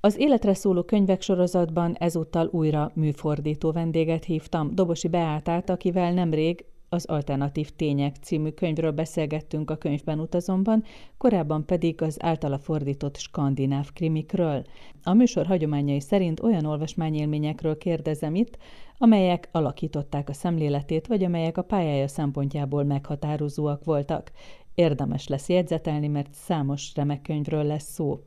[0.00, 7.04] Az életre szóló könyvek sorozatban ezúttal újra műfordító vendéget hívtam, Dobosi Beátát, akivel nemrég az
[7.06, 10.84] Alternatív Tények című könyvről beszélgettünk a könyvben utazomban,
[11.16, 14.64] korábban pedig az általa fordított skandináv krimikről.
[15.02, 18.58] A műsor hagyományai szerint olyan olvasmányélményekről kérdezem itt,
[18.98, 24.32] amelyek alakították a szemléletét, vagy amelyek a pályája szempontjából meghatározóak voltak.
[24.78, 28.20] Érdemes lesz jegyzetelni, mert számos remek könyvről lesz szó.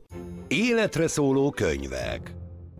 [0.48, 2.34] Életre szóló könyvek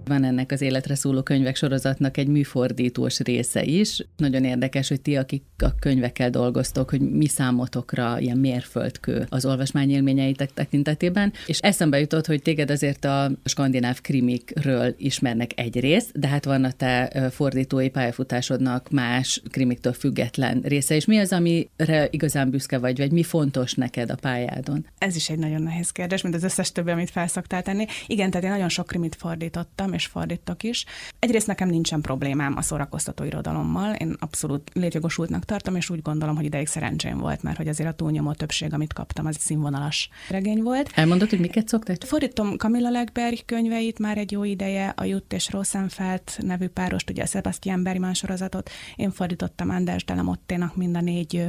[0.04, 4.06] van ennek az életre szóló könyvek sorozatnak egy műfordítós része is.
[4.16, 10.52] Nagyon érdekes, hogy ti, akik a könyvekkel dolgoztok, hogy mi számotokra ilyen mérföldkő az olvasmányélményeitek
[10.52, 11.32] tekintetében.
[11.46, 16.64] És eszembe jutott, hogy téged azért a skandináv krimikről ismernek egy rész, de hát van
[16.64, 20.94] a te fordítói pályafutásodnak más krimiktől független része.
[20.94, 24.86] És mi az, amire igazán büszke vagy, vagy mi fontos neked a pályádon?
[24.98, 27.86] Ez is egy nagyon nehéz kérdés, mint az összes többi, amit felszoktál tenni.
[28.06, 30.84] Igen, tehát én nagyon sok krimit fordítottam, és fordítok is.
[31.18, 36.44] Egyrészt nekem nincsen problémám a szórakoztató irodalommal, én abszolút létjogosultnak tartom, és úgy gondolom, hogy
[36.44, 40.90] ideig szerencsém volt, mert hogy azért a túlnyomó többség, amit kaptam, az színvonalas regény volt.
[40.94, 41.96] Elmondod, hogy miket szoktál?
[42.06, 47.22] Fordítom Camilla Legberg könyveit már egy jó ideje, a Jutt és Rosenfeld nevű párost, ugye
[47.22, 51.48] a Sebastian Bergman sorozatot, én fordítottam Anders Delamotténak mind a négy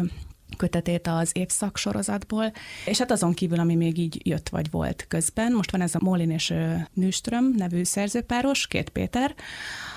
[0.56, 2.52] kötetét az évszak sorozatból,
[2.86, 6.00] és hát azon kívül, ami még így jött vagy volt közben, most van ez a
[6.02, 6.54] Molin és
[6.94, 9.36] Nőström nevű szerzőpáros, két Péter,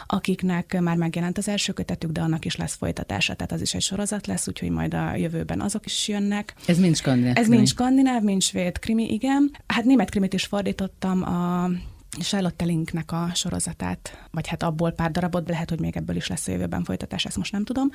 [0.06, 3.82] akiknek már megjelent az első kötetük, de annak is lesz folytatása, tehát az is egy
[3.82, 6.54] sorozat lesz, úgyhogy majd a jövőben azok is jönnek.
[6.66, 7.36] Ez mind skandináv.
[7.36, 9.56] Ez mind skandináv, mind svéd krimi, igen.
[9.66, 11.70] Hát német krimit is fordítottam a
[12.20, 16.48] Charlotte Linknek a sorozatát, vagy hát abból pár darabot, lehet, hogy még ebből is lesz
[16.48, 17.90] a jövőben folytatás, ezt most nem tudom.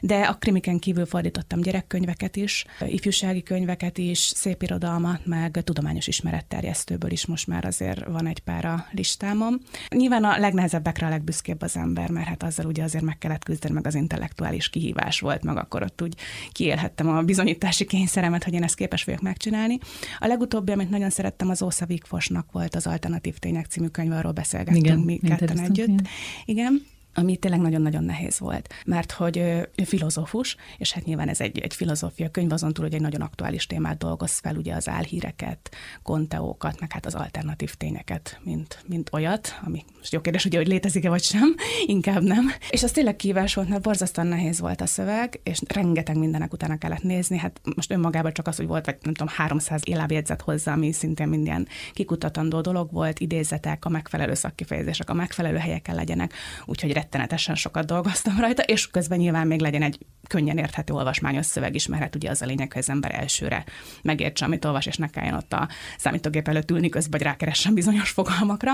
[0.00, 7.10] De a krimiken kívül fordítottam gyerekkönyveket is, ifjúsági könyveket is, szép irodalmat, meg tudományos ismeretterjesztőből
[7.10, 9.60] is most már azért van egy pár a listámon.
[9.88, 13.74] Nyilván a legnehezebbekre a legbüszkébb az ember, mert hát azzal ugye azért meg kellett küzdeni,
[13.74, 16.14] meg az intellektuális kihívás volt, meg akkor ott úgy
[16.52, 19.78] kiélhettem a bizonyítási kényszeremet, hogy én ezt képes vagyok megcsinálni.
[20.18, 24.32] A legutóbbi, amit nagyon szerettem, az Ósza Vigfosnak volt az alternatív tények című könyv, arról
[24.32, 26.00] beszélgettünk Igen, mi ketten együtt.
[26.44, 26.82] Igen
[27.18, 31.74] ami tényleg nagyon-nagyon nehéz volt, mert hogy ő filozófus, és hát nyilván ez egy, egy
[31.74, 35.70] filozófia könyv, azon túl, hogy egy nagyon aktuális témát dolgoz fel, ugye az álhíreket,
[36.02, 40.66] konteókat, meg hát az alternatív tényeket, mint, mint olyat, ami most jó kérdés, ugye, hogy
[40.66, 41.54] létezik-e vagy sem,
[41.86, 42.50] inkább nem.
[42.70, 46.78] És az tényleg kívás volt, mert borzasztóan nehéz volt a szöveg, és rengeteg mindenek utána
[46.78, 50.72] kellett nézni, hát most önmagában csak az, hogy volt, vagy nem tudom, 300 élábjegyzet hozzá,
[50.72, 56.32] ami szintén minden kikutatandó dolog volt, idézetek, a megfelelő szakkifejezések, a megfelelő helyeken legyenek,
[56.64, 61.74] úgyhogy rettenetesen sokat dolgoztam rajta, és közben nyilván még legyen egy könnyen érthető olvasmányos szöveg
[61.74, 63.64] is, mert hát ugye az a lényeg, hogy az ember elsőre
[64.02, 68.10] megértse, amit olvas, és ne kelljen ott a számítógép előtt ülni közben, vagy rákeressen bizonyos
[68.10, 68.72] fogalmakra.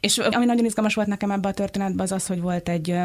[0.00, 2.96] És ami nagyon izgalmas volt nekem ebbe a történetben, az az, hogy volt egy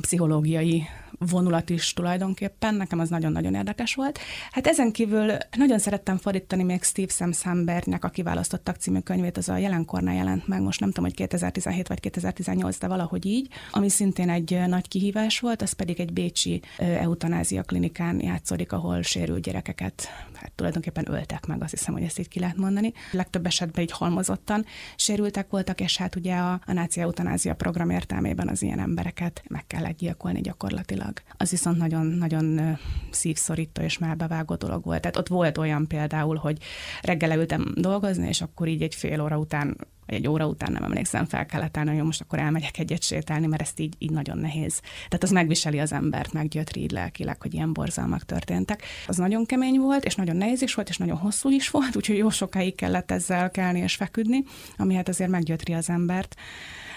[0.00, 0.86] pszichológiai
[1.30, 4.18] vonulat is tulajdonképpen, nekem az nagyon-nagyon érdekes volt.
[4.50, 9.48] Hát ezen kívül nagyon szerettem fordítani még Steve Sam Sambergnek a Kiválasztottak című könyvét, az
[9.48, 13.88] a jelenkornál jelent meg, most nem tudom, hogy 2017 vagy 2018, de valahogy így, ami
[13.88, 20.08] szintén egy nagy kihívás volt, az pedig egy bécsi eutanázia klinikán játszódik, ahol sérült gyerekeket
[20.42, 22.92] hát tulajdonképpen öltek meg, azt hiszem, hogy ezt így ki lehet mondani.
[23.10, 24.64] Legtöbb esetben így halmozottan
[24.96, 29.66] sérültek voltak, és hát ugye a, a náci eutanázia program értelmében az ilyen embereket meg
[29.66, 31.12] kellett gyilkolni gyakorlatilag.
[31.36, 32.78] Az viszont nagyon-nagyon
[33.10, 35.00] szívszorító és már bevágó dolog volt.
[35.00, 36.58] Tehát ott volt olyan például, hogy
[37.02, 39.76] reggel ültem dolgozni, és akkor így egy fél óra után
[40.14, 43.62] egy óra után nem emlékszem, fel kellett állni, hogy most akkor elmegyek egyet sétálni, mert
[43.62, 44.80] ezt így, így nagyon nehéz.
[44.80, 48.82] Tehát az megviseli az embert, meggyötri így lelkileg, hogy ilyen borzalmak történtek.
[49.06, 52.16] Az nagyon kemény volt, és nagyon nehéz is volt, és nagyon hosszú is volt, úgyhogy
[52.16, 54.44] jó sokáig kellett ezzel kelni és feküdni,
[54.76, 56.36] ami hát azért meggyötri az embert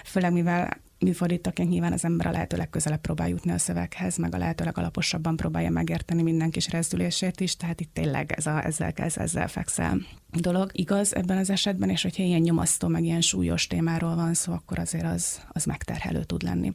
[0.06, 4.38] főleg mivel műfordítóként nyilván az ember a lehető legközelebb próbál jutni a szöveghez, meg a
[4.38, 9.18] lehető legalaposabban próbálja megérteni minden kis rezdülését is, tehát itt tényleg ez a, ezzel kezd,
[9.18, 9.98] ezzel fekszel
[10.32, 10.70] dolog.
[10.74, 14.80] Igaz ebben az esetben, és hogyha ilyen nyomasztó, meg ilyen súlyos témáról van szó, akkor
[14.80, 16.74] azért az, az megterhelő tud lenni.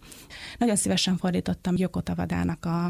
[0.58, 2.84] Nagyon szívesen fordítottam Joko Tavadának a,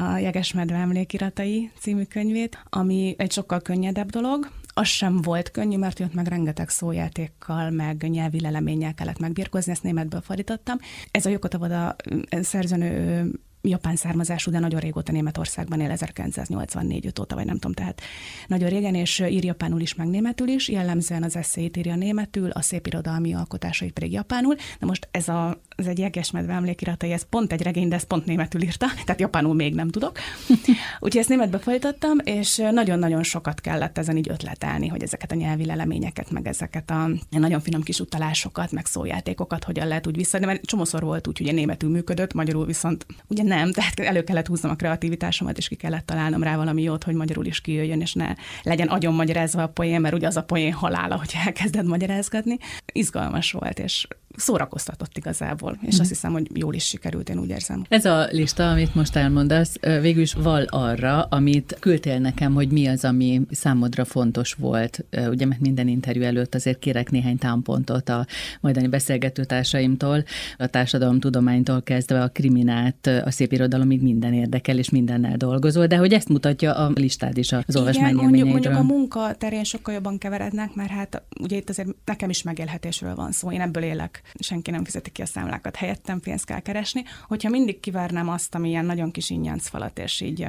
[0.00, 5.98] a Jegesmedve emlékiratai című könyvét, ami egy sokkal könnyedebb dolog, az sem volt könnyű, mert
[5.98, 10.78] jött meg rengeteg szójátékkal, meg nyelvi leleménnyel kellett megbírkozni, ezt németből fordítottam.
[11.10, 11.96] Ez a Jokotavoda
[12.30, 13.30] szerzőnő
[13.62, 18.00] japán származású, de nagyon régóta Németországban él, 1984 óta, vagy nem tudom, tehát
[18.46, 22.60] nagyon régen, és ír japánul is, meg németül is, jellemzően az eszéit írja németül, a
[22.60, 27.52] szép irodalmi alkotásait pedig japánul, de most ez, a, ez egy jegesmedve emlékiratai, ez pont
[27.52, 30.18] egy regény, de ez pont németül írta, tehát japánul még nem tudok.
[31.00, 35.64] Úgyhogy ezt németbe folytattam, és nagyon-nagyon sokat kellett ezen így ötletelni, hogy ezeket a nyelvi
[35.64, 40.64] leleményeket, meg ezeket a nagyon finom kis utalásokat, meg szójátékokat hogyan lehet úgy visszadni, mert
[40.64, 44.74] csomószor volt úgy, hogy németül működött, magyarul viszont ugye nem, tehát elő kellett húznom a
[44.74, 48.88] kreativitásomat, és ki kellett találnom rá valami jót, hogy magyarul is kijöjjön, és ne legyen
[48.88, 52.58] agyon magyarázva a poén, mert ugye az a poén halála, hogy elkezded magyarázgatni.
[52.92, 54.06] Izgalmas volt, és
[54.36, 56.00] szórakoztatott igazából, és mm.
[56.00, 57.84] azt hiszem, hogy jól is sikerült, én úgy érzem.
[57.88, 62.86] Ez a lista, amit most elmondasz, végül is val arra, amit küldtél nekem, hogy mi
[62.86, 65.04] az, ami számodra fontos volt.
[65.28, 68.26] Ugye, mert minden interjú előtt azért kérek néhány támpontot a
[68.60, 70.24] majdani beszélgető társaimtól,
[70.58, 76.12] a társadalomtudománytól kezdve a kriminát, a szép irodalomig minden érdekel, és mindennel dolgozol, de hogy
[76.12, 80.74] ezt mutatja a listád is az olvasmány mondjuk, mondjuk a munka terén sokkal jobban keverednek,
[80.74, 84.84] mert hát ugye itt azért nekem is megélhetésről van szó, én ebből élek senki nem
[84.84, 87.04] fizeti ki a számlákat, helyettem pénzt kell keresni.
[87.26, 89.30] Hogyha mindig kivárnám azt, ami ilyen nagyon kis
[89.68, 90.46] falat, és így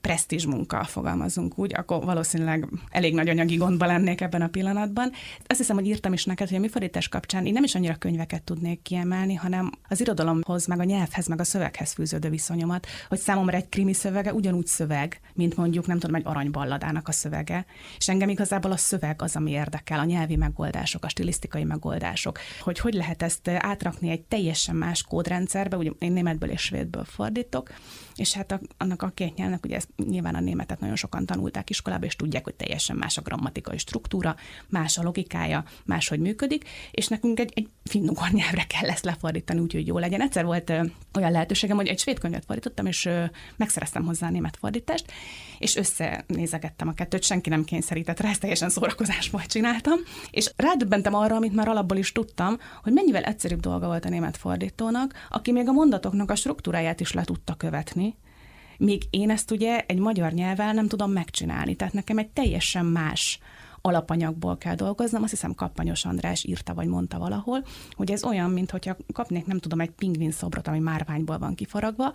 [0.00, 5.10] presztízs munka, fogalmazunk úgy, akkor valószínűleg elég nagy anyagi gondba lennék ebben a pillanatban.
[5.46, 7.94] Azt hiszem, hogy írtam is neked, hogy a mi fordítás kapcsán én nem is annyira
[7.94, 13.18] könyveket tudnék kiemelni, hanem az irodalomhoz, meg a nyelvhez, meg a szöveghez fűződő viszonyomat, hogy
[13.18, 17.66] számomra egy krimi szövege ugyanúgy szöveg, mint mondjuk, nem tudom, egy aranyballadának a szövege.
[17.96, 22.78] És engem igazából a szöveg az, ami érdekel, a nyelvi megoldások, a stilisztikai megoldások, hogy
[22.78, 27.70] hogy lehet ezt átrakni egy teljesen más kódrendszerbe, ugye én németből és svédből fordítok,
[28.16, 31.70] és hát a, annak a két nyelvnek, ugye ezt nyilván a németet nagyon sokan tanulták
[31.70, 34.36] iskolába, és tudják, hogy teljesen más a grammatikai struktúra,
[34.68, 39.86] más a logikája, máshogy működik, és nekünk egy, egy finnugor nyelvre kell ezt lefordítani, úgyhogy
[39.86, 40.20] jó legyen.
[40.20, 40.82] Egyszer volt ö,
[41.14, 43.24] olyan lehetőségem, hogy egy svéd könyvet fordítottam, és ö,
[43.56, 45.12] megszereztem hozzá a német fordítást,
[45.58, 49.98] és összenézegettem a kettőt, senki nem kényszerített rá, ezt teljesen szórakozásból csináltam,
[50.30, 54.36] és rádöbbentem arra, amit már alapból is tudtam, hogy mennyivel egyszerűbb dolga volt a német
[54.36, 58.11] fordítónak, aki még a mondatoknak a struktúráját is le tudta követni,
[58.82, 61.74] míg én ezt ugye egy magyar nyelvvel nem tudom megcsinálni.
[61.74, 63.38] Tehát nekem egy teljesen más
[63.80, 65.22] alapanyagból kell dolgoznom.
[65.22, 68.72] Azt hiszem Kappanyos András írta, vagy mondta valahol, hogy ez olyan, mint
[69.12, 72.12] kapnék, nem tudom, egy pingvin szobrot, ami márványból van kifaragva,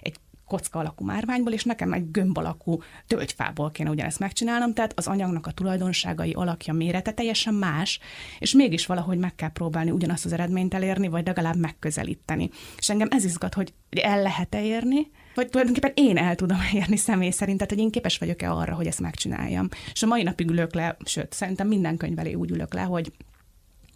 [0.00, 0.16] egy
[0.48, 5.46] kocka alakú márványból, és nekem egy gömb alakú tölgyfából kéne ugyanezt megcsinálnom, tehát az anyagnak
[5.46, 7.98] a tulajdonságai, alakja, mérete teljesen más,
[8.38, 12.50] és mégis valahogy meg kell próbálni ugyanazt az eredményt elérni, vagy legalább megközelíteni.
[12.76, 17.30] És engem ez izgat, hogy el lehet-e érni, vagy tulajdonképpen én el tudom érni személy
[17.30, 19.68] szerint, tehát hogy én képes vagyok-e arra, hogy ezt megcsináljam.
[19.92, 23.12] És a mai napig ülök le, sőt, szerintem minden könyv elé úgy ülök le, hogy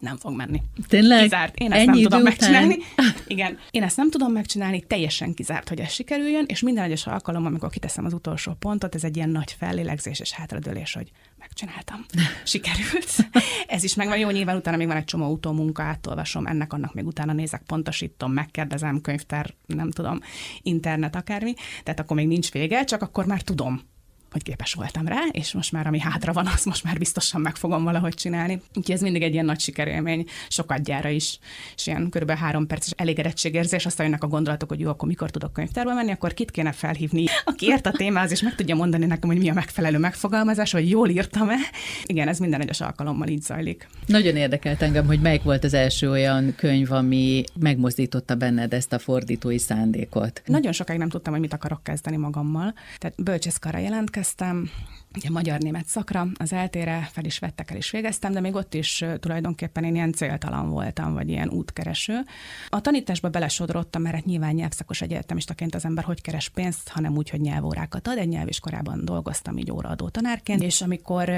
[0.03, 0.63] nem fog menni.
[0.89, 1.23] Tényleg?
[1.23, 1.57] Kizárt.
[1.57, 2.23] Én ezt Ennyi nem tudom után?
[2.23, 2.77] megcsinálni.
[3.27, 7.47] Igen, én ezt nem tudom megcsinálni, teljesen kizárt, hogy ez sikerüljön, és minden egyes alkalom,
[7.47, 12.05] amikor kiteszem az utolsó pontot, ez egy ilyen nagy fellélegzés és hátradőlés, hogy megcsináltam.
[12.45, 13.29] Sikerült.
[13.67, 14.19] Ez is megvan.
[14.19, 18.33] Jó, nyilván utána még van egy csomó utómunka, átolvasom, ennek, annak még utána nézek, pontosítom,
[18.33, 20.19] megkérdezem, könyvtár, nem tudom,
[20.63, 21.55] internet, akármi.
[21.83, 23.83] Tehát akkor még nincs vége, csak akkor már tudom,
[24.33, 27.57] hogy képes voltam rá, és most már ami hátra van, azt most már biztosan meg
[27.57, 28.61] fogom valahogy csinálni.
[28.75, 31.39] Úgyhogy ez mindig egy ilyen nagy sikerélmény, sokat gyára is,
[31.77, 35.53] és ilyen körülbelül három perces elégedettségérzés, aztán jönnek a gondolatok, hogy jó, akkor mikor tudok
[35.53, 39.29] könyvtárba menni, akkor kit kéne felhívni, aki ért a témához, és meg tudja mondani nekem,
[39.29, 41.57] hogy mi a megfelelő megfogalmazás, vagy jól írtam-e.
[42.05, 43.89] Igen, ez minden egyes alkalommal így zajlik.
[44.07, 48.99] Nagyon érdekelt engem, hogy melyik volt az első olyan könyv, ami megmozdította benned ezt a
[48.99, 50.43] fordítói szándékot.
[50.47, 52.75] Nagyon sokáig nem tudtam, hogy mit akarok kezdeni magammal.
[52.99, 54.71] Tehát bölcsészkarra jelentkeztem, elkezdtem,
[55.15, 59.05] ugye magyar-német szakra, az eltére fel is vettek el is végeztem, de még ott is
[59.21, 62.21] tulajdonképpen én ilyen céltalan voltam, vagy ilyen útkereső.
[62.69, 67.31] A tanításba belesodrottam, mert hát nyilván nyelvszakos egyetemistaként az ember hogy keres pénzt, hanem úgy,
[67.31, 68.19] hogy nyelvórákat ad.
[68.19, 71.33] Egy nyelviskorában dolgoztam így óraadó tanárként, és amikor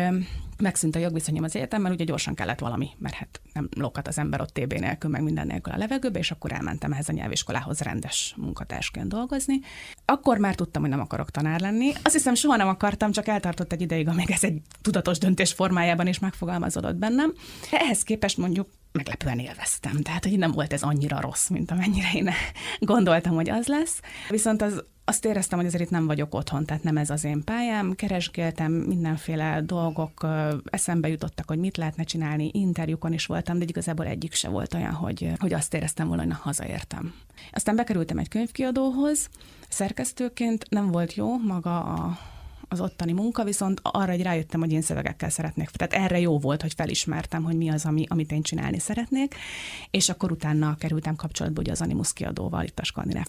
[0.58, 4.40] megszűnt a jogviszonyom az egyetemmel, ugye gyorsan kellett valami, mert hát nem lokat az ember
[4.40, 8.34] ott TB nélkül, meg minden nélkül a levegőbe, és akkor elmentem ehhez a nyelviskolához rendes
[8.36, 9.60] munkatársként dolgozni.
[10.04, 11.92] Akkor már tudtam, hogy nem akarok tanár lenni.
[12.02, 16.06] Azt hiszem, soha nem akartam, csak eltartott egy ideig, amíg ez egy tudatos döntés formájában
[16.06, 17.32] is megfogalmazódott bennem.
[17.70, 20.02] Ehhez képest mondjuk meglepően élveztem.
[20.02, 22.30] Tehát, hogy nem volt ez annyira rossz, mint amennyire én
[22.92, 24.00] gondoltam, hogy az lesz.
[24.28, 27.44] Viszont az azt éreztem, hogy azért itt nem vagyok otthon, tehát nem ez az én
[27.44, 27.92] pályám.
[27.92, 30.26] Keresgéltem, mindenféle dolgok
[30.64, 34.92] eszembe jutottak, hogy mit lehetne csinálni, interjúkon is voltam, de igazából egyik se volt olyan,
[34.92, 37.14] hogy, hogy azt éreztem volna, hogy na, hazaértem.
[37.52, 39.28] Aztán bekerültem egy könyvkiadóhoz,
[39.68, 42.18] szerkesztőként nem volt jó maga a
[42.68, 45.70] az ottani munka, viszont arra egy rájöttem, hogy én szövegekkel szeretnék.
[45.70, 49.34] Tehát erre jó volt, hogy felismertem, hogy mi az, ami, amit én csinálni szeretnék,
[49.90, 53.26] és akkor utána kerültem kapcsolatba ugye az Animus kiadóval, itt a Skandináv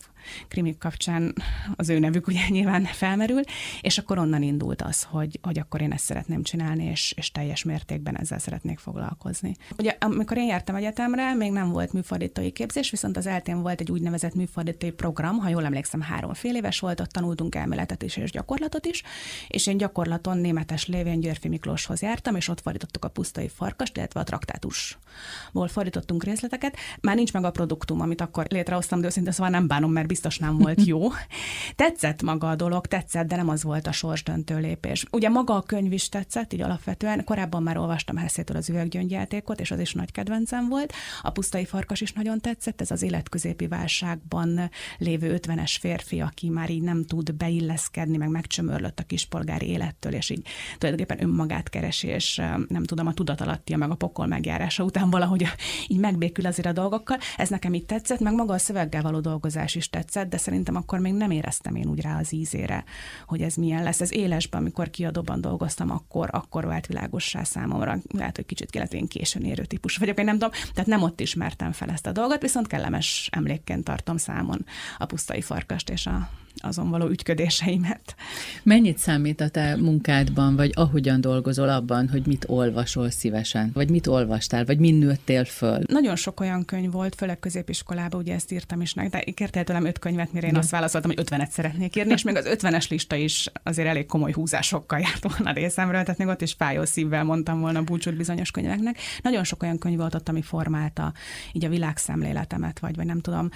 [0.48, 1.34] krimik kapcsán
[1.76, 3.42] az ő nevük ugye nyilván felmerül,
[3.82, 7.64] és akkor onnan indult az, hogy, hogy akkor én ezt szeretném csinálni, és, és teljes
[7.64, 9.56] mértékben ezzel szeretnék foglalkozni.
[9.78, 13.92] Ugye amikor én jártam egyetemre, még nem volt műfordítói képzés, viszont az eltén volt egy
[13.92, 18.32] úgynevezett műfordítói program, ha jól emlékszem, három fél éves volt, ott tanultunk elméletet is és
[18.32, 19.04] gyakorlatot is,
[19.48, 24.20] és én gyakorlaton németes lévén Györfi Miklóshoz jártam, és ott fordítottuk a pusztai farkast, illetve
[24.20, 26.78] a traktátusból fordítottunk részleteket.
[27.02, 30.38] Már nincs meg a produktum, amit akkor létrehoztam, de őszintén szóval nem bánom, mert biztos
[30.38, 31.08] nem volt jó.
[31.76, 35.06] tetszett maga a dolog, tetszett, de nem az volt a sorsdöntő lépés.
[35.12, 37.24] Ugye maga a könyv is tetszett, így alapvetően.
[37.24, 40.94] Korábban már olvastam Hessétől az üveggyöngyjátékot, és az is nagy kedvencem volt.
[41.22, 46.70] A pusztai farkas is nagyon tetszett, ez az életközépi válságban lévő 50-es férfi, aki már
[46.70, 52.36] így nem tud beilleszkedni, meg megcsömörlött a kispolgári élettől, és így tulajdonképpen önmagát keresi, és
[52.68, 55.46] nem tudom, a tudatalattia meg a pokol megjárása után valahogy
[55.88, 57.18] így megbékül azért a dolgokkal.
[57.38, 61.00] Ez nekem így tetszett, meg maga a szöveggel való dolgozás is tetszett, de szerintem akkor
[61.00, 62.84] még nem éreztem én úgy rá az ízére,
[63.26, 64.02] hogy ez milyen lesz.
[64.02, 67.98] Ez élesben, amikor kiadóban dolgoztam, akkor, akkor vált világossá számomra.
[68.12, 71.20] Lehet, hogy kicsit kellett én későn érő típus vagyok, én nem tudom, tehát nem ott
[71.20, 74.66] ismertem fel ezt a dolgot, viszont kellemes emlékként tartom számon
[74.98, 76.30] a pusztai farkast és a,
[76.62, 78.16] azon való ügyködéseimet.
[78.64, 83.72] Mennyit számít a te munkádban, vagy ahogyan dolgozol abban, hogy mit olvasol szívesen?
[83.74, 85.80] Vagy mit olvastál, vagy min nőttél föl?
[85.88, 89.86] Nagyon sok olyan könyv volt, főleg középiskolában, ugye ezt írtam is meg, de kértél tőlem
[89.86, 90.60] öt könyvet, mire én ja.
[90.60, 94.32] azt válaszoltam, hogy ötvenet szeretnék írni, és még az ötvenes lista is azért elég komoly
[94.32, 98.98] húzásokkal járt volna részemről, tehát még ott is fájó szívvel mondtam volna búcsút bizonyos könyveknek.
[99.22, 101.14] Nagyon sok olyan könyv volt ott, ami formálta
[101.52, 103.50] így a világszemléletemet, vagy, vagy nem tudom,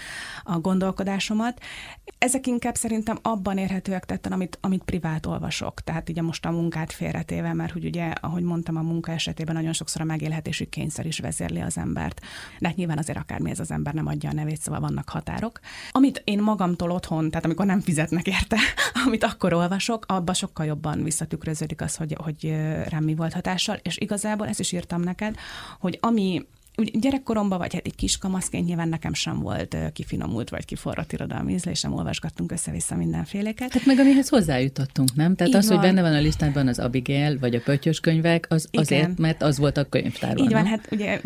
[0.44, 1.62] a gondolkodásomat.
[2.18, 5.82] Ezek inkább szerintem abban érhetőek tetten, amit, amit privát olvasok.
[5.82, 9.74] Tehát ugye most a munkát félretéve, mert hogy ugye, ahogy mondtam, a munka esetében nagyon
[9.74, 12.22] sokszor a megélhetési kényszer is vezérli az embert.
[12.60, 15.60] De hát nyilván azért akármi ez az ember nem adja a nevét, szóval vannak határok.
[15.92, 18.58] Amit én magamtól otthon, tehát amikor nem fizetnek érte,
[19.06, 22.56] amit akkor olvasok, abban sokkal jobban visszatükröződik az, hogy, hogy
[22.90, 25.36] rám mi volt hatással, és igazából ezt is írtam neked,
[25.80, 26.46] hogy ami
[26.80, 31.54] úgy gyerekkoromban, vagy hát egy kis kamaszként nyilván nekem sem volt kifinomult, vagy kiforrott irodalmi
[31.54, 33.72] ízlésem, olvasgattunk össze-vissza mindenféléket.
[33.72, 35.36] Tehát meg amihez hozzájutottunk, nem?
[35.36, 35.78] Tehát Így az, van.
[35.78, 38.84] hogy benne van a listában az Abigail, vagy a pöttyös könyvek, az Igen.
[38.84, 40.44] azért, mert az volt a könyvtárban.
[40.44, 40.72] Így van, nem?
[40.72, 41.22] hát ugye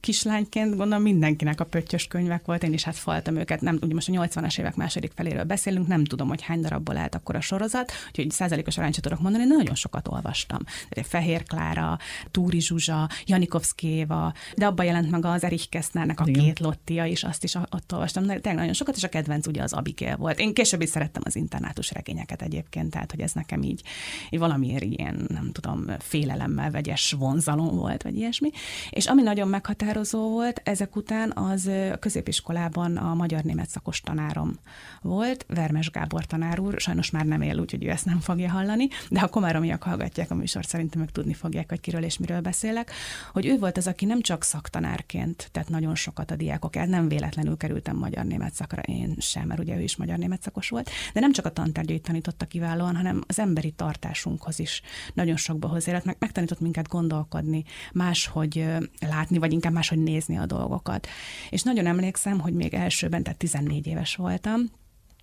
[0.00, 4.08] kislányként gondolom mindenkinek a pöttyös könyvek volt, én is hát faltam őket, nem, ugye most
[4.08, 7.92] a 80-as évek második feléről beszélünk, nem tudom, hogy hány darabból állt akkor a sorozat,
[8.08, 10.58] úgyhogy százalékos arányt tudok mondani, nagyon sokat olvastam.
[11.02, 11.98] Fehér Klára,
[12.30, 16.44] Túri Zsuzsa, Janikovszki Éva, de abban jelent meg az Erich Kessnernek a Igen.
[16.44, 19.62] két lottia is, azt is ott olvastam, de tényleg nagyon sokat, és a kedvenc ugye
[19.62, 20.38] az Abigail volt.
[20.38, 23.82] Én később is szerettem az internátus regényeket egyébként, tehát hogy ez nekem így,
[24.30, 28.50] így valamiért ilyen, nem tudom, félelemmel vegyes vonzalom volt, vagy ilyesmi.
[28.90, 34.58] És ami nagyon meghatározó volt ezek után, az a középiskolában a magyar-német szakos tanárom
[35.02, 38.88] volt, Vermes Gábor tanár úr, sajnos már nem él, úgyhogy ő ezt nem fogja hallani,
[39.10, 42.92] de ha komáromiak hallgatják a műsort, szerintem meg tudni fogják, hogy kiről és miről beszélek,
[43.32, 46.86] hogy ő volt az, aki nem csak szaktanár, tanárként, tehát nagyon sokat a diákok el.
[46.86, 51.20] Nem véletlenül kerültem magyar-német szakra, én sem, mert ugye ő is magyar-német szakos volt, de
[51.20, 54.82] nem csak a tantárgyait tanította kiválóan, hanem az emberi tartásunkhoz is
[55.14, 58.64] nagyon sokba hozzájárult, meg megtanított minket gondolkodni, máshogy
[59.00, 61.06] látni, vagy inkább máshogy nézni a dolgokat.
[61.50, 64.60] És nagyon emlékszem, hogy még elsőben, tehát 14 éves voltam,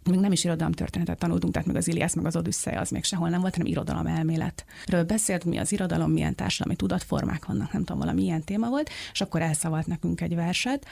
[0.10, 3.29] még nem is irodalomtörténetet tanultunk, tehát még az Iliász, meg az Odüsszeja az még sehol
[3.29, 8.01] nem volt, hanem irodalom elméletről beszélt, mi az irodalom, milyen társadalmi tudatformák vannak, nem tudom,
[8.01, 10.86] valami ilyen téma volt, és akkor elszavalt nekünk egy verset.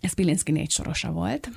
[0.00, 1.50] Ez Pilinszki négy sorosa volt.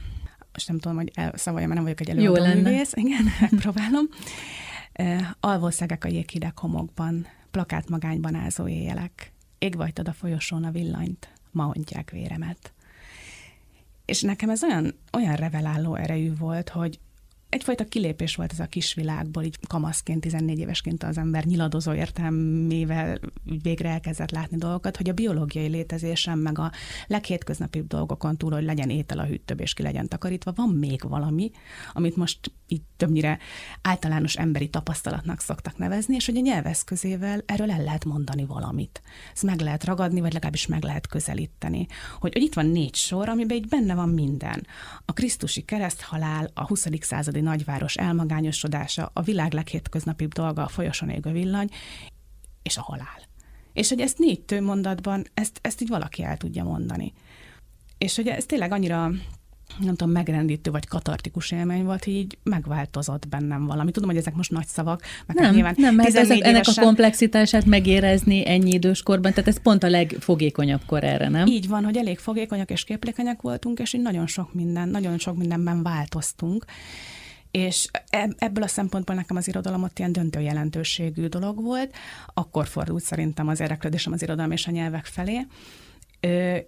[0.54, 2.92] Most nem tudom, hogy elszavaljam, mert nem vagyok egy előadó művész.
[2.94, 4.06] Igen, megpróbálom.
[5.40, 9.34] Alvószegek a jéghideg homokban, plakát magányban ázó éjjelek.
[9.60, 12.74] Égvajtad a folyosón a villanyt, ma ontják véremet.
[14.10, 17.00] És nekem ez olyan, olyan reveláló erejű volt, hogy
[17.50, 23.20] egyfajta kilépés volt ez a kisvilágból, így kamaszként, 14 évesként az ember nyiladozó értelmével
[23.62, 26.72] végre elkezdett látni dolgokat, hogy a biológiai létezésem, meg a
[27.08, 31.52] leghétköznapibb dolgokon túl, hogy legyen étel a hűtőbb és ki legyen takarítva, van még valami,
[31.94, 33.38] amit most így többnyire
[33.82, 39.02] általános emberi tapasztalatnak szoktak nevezni, és hogy a nyelveszközével erről el lehet mondani valamit.
[39.34, 41.88] Ezt meg lehet ragadni, vagy legalábbis meg lehet közelíteni.
[42.20, 44.68] Hogy, hogy itt van négy sor, amiben így benne van minden.
[45.06, 46.88] A Krisztusi kereszthalál, a 20.
[47.00, 51.70] századi nagyváros elmagányosodása, a világ leghétköznapibb dolga, a folyosón égő villany,
[52.64, 53.28] és a halál.
[53.74, 57.14] És hogy ezt négy mondatban, ezt, ezt így valaki el tudja mondani.
[57.98, 59.12] És hogy ez tényleg annyira
[59.78, 63.92] nem tudom, megrendítő vagy katartikus élmény volt, így megváltozott bennem valami.
[63.92, 66.84] Tudom, hogy ezek most nagy szavak, meg nem, nyilván nem, mert ezek, ennek évesen...
[66.84, 71.48] a komplexitását megérezni ennyi időskorban, tehát ez pont a legfogékonyabb kor erre, nem?
[71.48, 75.38] Így van, hogy elég fogékonyak és képlékenyek voltunk, és így nagyon sok minden, nagyon sok
[75.38, 76.66] mindenben változtunk.
[77.52, 77.88] És
[78.38, 81.96] ebből a szempontból nekem az irodalom ott ilyen döntő jelentőségű dolog volt.
[82.34, 85.48] Akkor fordult szerintem az érdeklődésem az irodalom és a nyelvek felé.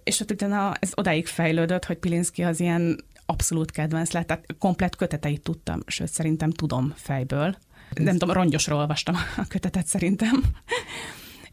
[0.04, 4.96] És ott utána ez odáig fejlődött, hogy Pilinszki az ilyen abszolút kedvenc lett, tehát komplet
[4.96, 7.56] köteteit tudtam, sőt szerintem tudom fejből.
[7.94, 10.42] Nem tudom, rongyosról olvastam a kötetet szerintem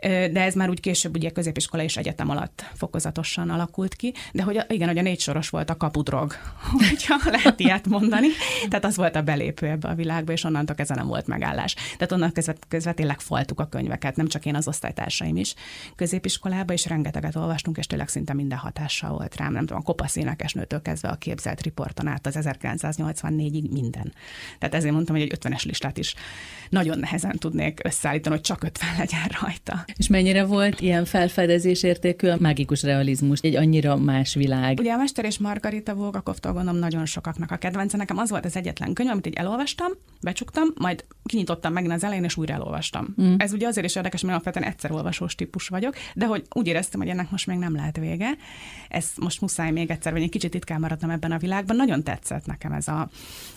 [0.01, 4.65] de ez már úgy később ugye középiskola és egyetem alatt fokozatosan alakult ki, de hogy
[4.67, 6.33] igen, hogy a négy soros volt a kapudrog,
[6.89, 8.27] hogyha lehet ilyet mondani.
[8.67, 11.73] Tehát az volt a belépő ebbe a világba, és onnantól kezdve nem volt megállás.
[11.73, 15.53] Tehát onnan kezdve, kezdve tényleg faltuk a könyveket, nem csak én, az osztálytársaim is
[15.95, 19.51] középiskolába, és rengeteget olvastunk, és tényleg szinte minden hatással volt rám.
[19.51, 24.13] Nem tudom, a kopasz énekesnőtől kezdve a képzelt riporton át az 1984-ig minden.
[24.59, 26.15] Tehát ezért mondtam, hogy egy 50-es listát is
[26.69, 29.85] nagyon nehezen tudnék összeállítani, hogy csak 50 legyen rajta.
[29.97, 34.79] És mennyire volt ilyen felfedezés értékű a mágikus realizmus, egy annyira más világ?
[34.79, 37.97] Ugye a Mester és Margarita Volgakovtól gondolom nagyon sokaknak a kedvence.
[37.97, 39.91] Nekem az volt az egyetlen könyv, amit így elolvastam,
[40.21, 43.15] becsuktam, majd kinyitottam megint az elején, és újra elolvastam.
[43.21, 43.33] Mm.
[43.37, 46.99] Ez ugye azért is érdekes, mert alapvetően egyszer olvasós típus vagyok, de hogy úgy éreztem,
[46.99, 48.29] hogy ennek most még nem lehet vége.
[48.89, 51.75] Ez most muszáj még egyszer, vagy egy kicsit itt kell maradnom ebben a világban.
[51.75, 53.09] Nagyon tetszett nekem ez a,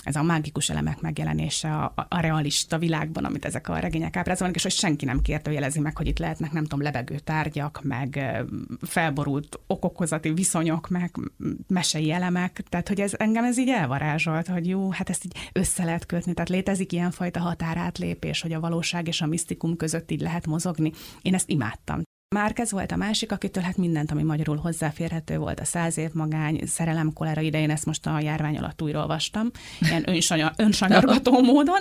[0.02, 4.62] ez a mágikus elemek megjelenése a, a realista világban, amit ezek a regények ábrázolnak, és
[4.62, 8.42] hogy senki nem kérdőjelezi meg, hogy itt lehetnek, nem tudom, lebegő tárgyak, meg
[8.80, 11.10] felborult okokozati viszonyok, meg
[11.68, 12.62] mesei elemek.
[12.68, 16.34] Tehát, hogy ez engem ez így elvarázsolt, hogy jó, hát ezt így össze lehet kötni.
[16.34, 20.92] Tehát létezik ilyenfajta határátlépés, hogy a valóság és a misztikum között így lehet mozogni.
[21.22, 22.02] Én ezt imádtam.
[22.32, 26.60] Márkez volt a másik, akitől hát mindent, ami magyarul hozzáférhető volt, a száz év magány,
[26.66, 31.80] szerelem kolera idején, ezt most a járvány alatt újra olvastam, ilyen önsanya, önsanyargató módon.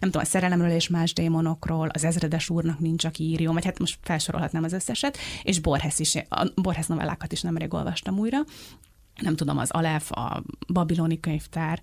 [0.00, 3.78] Nem tudom, a szerelemről és más démonokról, az ezredes úrnak nincs, aki írjon, vagy hát
[3.78, 8.38] most felsorolhatnám az összeset, és Borges is, a Borges novellákat is nemrég olvastam újra,
[9.20, 10.42] nem tudom, az Alef, a
[10.72, 11.80] babiloni könyvtár,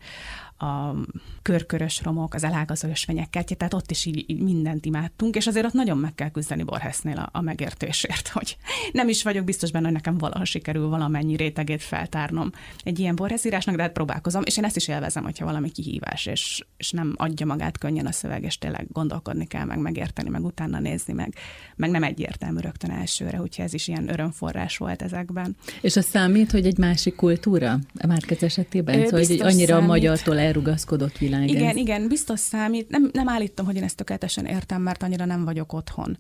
[0.60, 0.96] a
[1.42, 5.66] körkörös romok, az elágazó ösvények kertje, tehát ott is így, így mindent imádtunk, és azért
[5.66, 8.58] ott nagyon meg kell küzdeni Borhesznél a, a megértésért, hogy
[8.92, 12.52] nem is vagyok biztos benne, hogy nekem valaha sikerül valamennyi rétegét feltárnom
[12.84, 16.66] egy ilyen borheszírásnak, de hát próbálkozom, és én ezt is élvezem, hogyha valami kihívás, és,
[16.78, 20.80] és nem adja magát könnyen a szöveg, és tényleg gondolkodni kell, meg megérteni, meg utána
[20.80, 21.34] nézni, meg,
[21.76, 25.56] meg nem egyértelmű rögtön elsőre, úgyhogy ez is ilyen örömforrás volt ezekben.
[25.82, 29.06] És az számít, hogy egy másik kultúra a Márkez esetében?
[29.06, 29.90] Szóval, hogy annyira számít.
[29.90, 31.50] a magyartól elrugaszkodott világ.
[31.50, 31.76] Igen, ez.
[31.76, 32.90] igen, biztos számít.
[32.90, 36.18] Nem, nem állítom, hogy én ezt tökéletesen értem, mert annyira nem vagyok otthon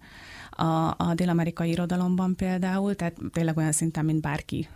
[0.49, 4.67] a, a dél-amerikai irodalomban például, tehát tényleg olyan szinten, mint bárki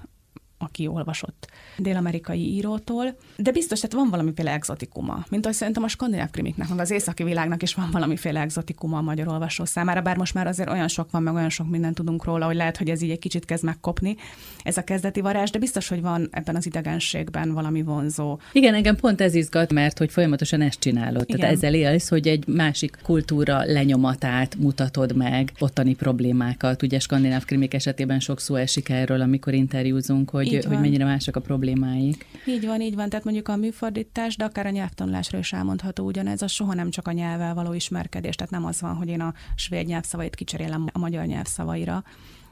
[0.63, 1.47] aki olvasott
[1.77, 6.79] dél-amerikai írótól, de biztos, tehát van valamiféle exotikuma, mint ahogy szerintem a skandináv krimiknek, meg
[6.79, 10.69] az északi világnak is van valamiféle exotikuma a magyar olvasó számára, bár most már azért
[10.69, 13.19] olyan sok van, meg olyan sok mindent tudunk róla, hogy lehet, hogy ez így egy
[13.19, 14.15] kicsit kezd megkopni,
[14.63, 18.39] ez a kezdeti varázs, de biztos, hogy van ebben az idegenségben valami vonzó.
[18.51, 21.23] Igen, engem pont ez izgat, mert hogy folyamatosan ezt csinálod.
[21.25, 21.39] Igen.
[21.39, 26.81] Tehát ezzel élsz, hogy egy másik kultúra lenyomatát mutatod meg, ottani problémákat.
[26.83, 31.35] Ugye skandináv krimik esetében sok szó esik erről, amikor interjúzunk, hogy hogy, hogy mennyire mások
[31.35, 32.25] a problémáik.
[32.45, 33.09] Így van, így van.
[33.09, 37.07] Tehát mondjuk a műfordítás, de akár a nyelvtanulásra is elmondható ugyanez, az soha nem csak
[37.07, 38.35] a nyelvvel való ismerkedés.
[38.35, 42.03] Tehát nem az van, hogy én a svéd nyelvszavait kicserélem a magyar nyelvszavaira,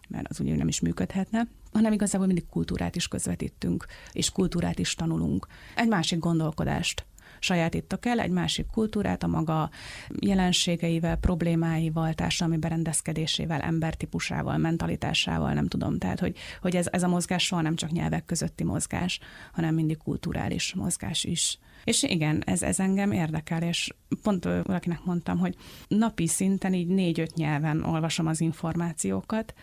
[0.08, 4.96] mert az ugye nem is működhetne, hanem igazából mindig kultúrát is közvetítünk, és kultúrát is
[4.96, 5.48] tanulunk.
[5.76, 7.06] Egy másik gondolkodást
[7.44, 9.70] sajátítok el, egy másik kultúrát a maga
[10.20, 15.98] jelenségeivel, problémáival, társadalmi berendezkedésével, embertípusával, mentalitásával, nem tudom.
[15.98, 19.20] Tehát, hogy, hogy ez, ez a mozgás soha nem csak nyelvek közötti mozgás,
[19.54, 21.60] hanem mindig kulturális mozgás is.
[21.84, 25.56] És igen, ez, ez engem érdekel, és pont valakinek mondtam, hogy
[25.88, 29.54] napi szinten így négy-öt nyelven olvasom az információkat,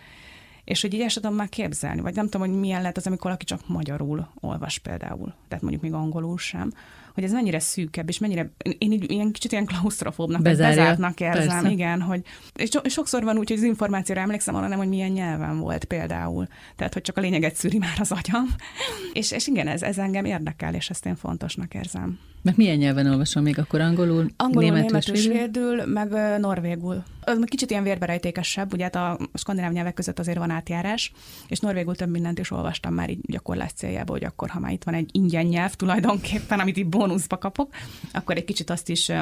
[0.68, 3.24] és hogy így el tudom már képzelni, vagy nem tudom, hogy milyen lehet az, amikor
[3.24, 6.72] valaki csak magyarul olvas például, tehát mondjuk még angolul sem,
[7.18, 11.70] hogy ez mennyire szűkebb, és mennyire, én így ilyen kicsit ilyen klaustrofóbnak, bezártnak érzem, Persze.
[11.70, 12.22] igen, hogy,
[12.54, 16.46] és, sokszor van úgy, hogy az információra emlékszem arra nem, hogy milyen nyelven volt például.
[16.76, 18.46] Tehát, hogy csak a lényeget szűri már az agyam.
[19.12, 22.18] és, és igen, ez, ez engem érdekel, és ezt én fontosnak érzem.
[22.42, 27.02] Meg milyen nyelven olvasom még akkor angolul, angolul németül, németül svédül, meg norvégul.
[27.20, 31.12] Az kicsit ilyen vérberejtékesebb, ugye hát a skandináv nyelvek között azért van átjárás,
[31.48, 34.84] és norvégul több mindent is olvastam már így gyakorlás céljából, hogy akkor, ha már itt
[34.84, 37.74] van egy ingyen nyelv tulajdonképpen, amit így bónuszba kapok,
[38.12, 39.12] akkor egy kicsit azt is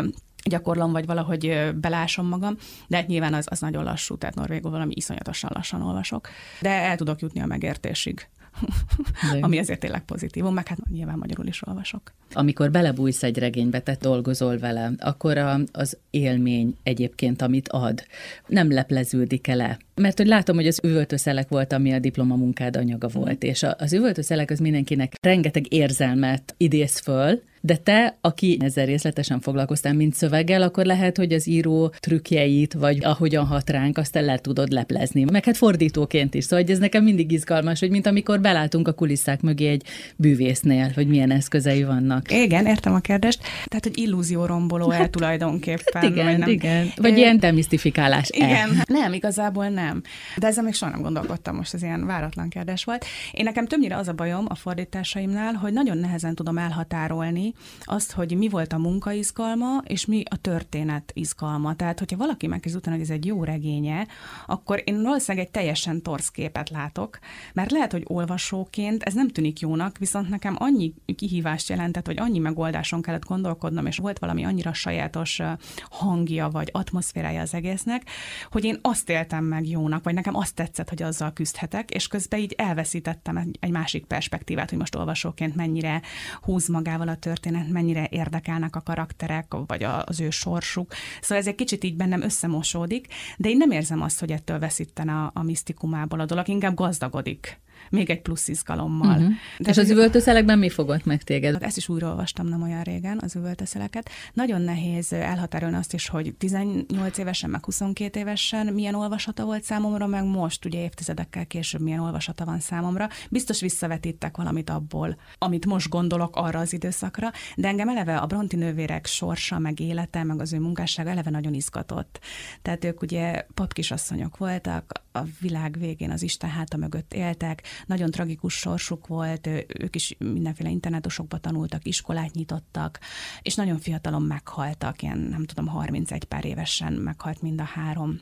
[0.45, 2.57] gyakorlom, vagy valahogy belásom magam,
[2.89, 6.29] de hát nyilván az, az nagyon lassú, tehát norvégul valami iszonyatosan lassan olvasok.
[6.61, 8.29] De el tudok jutni a megértésig
[9.41, 12.13] ami azért tényleg pozitívum, meg hát nyilván magyarul is olvasok.
[12.33, 18.05] Amikor belebújsz egy regénybe, te dolgozol vele, akkor a, az élmény egyébként, amit ad,
[18.47, 23.43] nem lepleződik el mert hogy látom, hogy az üvöltőszelek volt, ami a diplomamunkád anyaga volt,
[23.43, 29.95] és az üvöltőszelek az mindenkinek rengeteg érzelmet idéz föl, de te, aki ezzel részletesen foglalkoztál,
[29.95, 34.73] mint szöveggel, akkor lehet, hogy az író trükkjeit, vagy ahogyan hat ránk, azt le tudod
[34.73, 35.25] leplezni.
[35.25, 36.45] Meg hát fordítóként is.
[36.45, 39.83] Szóval ez nekem mindig izgalmas, hogy mint amikor belátunk a kulisszák mögé egy
[40.17, 42.16] bűvésznél, hogy milyen eszközei vannak.
[42.29, 43.41] Igen, értem a kérdést.
[43.43, 46.03] Tehát, hogy illúzióromboló el tulajdonképpen.
[46.03, 46.49] Hát igen, vagy nem.
[46.49, 46.93] igen.
[46.97, 48.31] Vagy é, ilyen demisztifikálás.
[48.31, 48.85] Igen, el.
[48.89, 50.03] nem, igazából nem.
[50.37, 53.05] De ezzel még soha nem gondolkodtam, most ez ilyen váratlan kérdés volt.
[53.33, 58.37] Én nekem többnyire az a bajom a fordításaimnál, hogy nagyon nehezen tudom elhatárolni, azt, hogy
[58.37, 61.77] mi volt a munka izgalma, és mi a történet izgalma.
[61.77, 64.07] Tehát, hogyha valaki megkezd utána, hogy ez egy jó regénye,
[64.47, 67.19] akkor én valószínűleg egy teljesen torsz képet látok,
[67.53, 72.39] mert lehet, hogy olvasóként ez nem tűnik jónak, viszont nekem annyi kihívást jelentett, vagy annyi
[72.39, 75.43] megoldáson kellett gondolkodnom, és volt valami annyira sajátos
[75.91, 78.03] hangja, vagy atmoszférája az egésznek,
[78.51, 82.41] hogy én azt éltem meg jónak, vagy nekem azt tetszett, hogy azzal küzdhetek, és közben
[82.41, 86.03] így elveszítettem egy, másik perspektívát, hogy most olvasóként mennyire
[86.41, 90.93] húz magával a történet, mennyire érdekelnek a karakterek, vagy az ő sorsuk.
[91.21, 95.13] Szóval ez egy kicsit így bennem összemosódik, de én nem érzem azt, hogy ettől veszítene
[95.13, 99.17] a, a misztikumából a dolog, inkább gazdagodik még egy plusz izgalommal.
[99.17, 99.33] Uh-huh.
[99.59, 101.63] De És az üvöltőszelekben mi fogott meg téged?
[101.63, 104.11] Ezt is újra olvastam nem olyan régen, az üvöltőszeleket.
[104.33, 110.07] Nagyon nehéz elhatárolni azt is, hogy 18 évesen, meg 22 évesen milyen olvasata volt számomra,
[110.07, 113.09] meg most ugye évtizedekkel később milyen olvasata van számomra.
[113.31, 118.57] Biztos visszavetítek valamit abból, amit most gondolok arra az időszakra, de engem eleve a Bronti
[118.57, 122.21] nővérek sorsa, meg élete, meg az ő munkássága eleve nagyon izgatott.
[122.63, 128.55] Tehát ők ugye papkisasszonyok voltak, a világ végén az Isten háta mögött éltek, nagyon tragikus
[128.55, 129.47] sorsuk volt,
[129.79, 133.01] ők is mindenféle internetosokba tanultak, iskolát nyitottak,
[133.43, 138.21] és nagyon fiatalon meghaltak, ilyen nem tudom, 31 pár évesen meghalt mind a három